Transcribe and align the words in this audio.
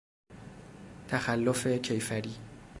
تخلف 1.07 1.67
کیفری 1.67 2.33